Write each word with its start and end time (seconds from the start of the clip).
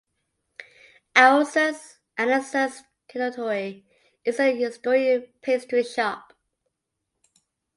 Elsa 1.15 1.79
Andersons 2.17 2.81
Konditori 3.07 3.83
is 4.25 4.39
a 4.39 4.57
historic 4.57 5.39
pastry 5.43 5.83
shop. 5.83 6.33